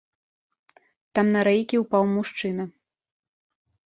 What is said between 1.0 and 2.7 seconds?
Там на рэйкі ўпаў мужчына.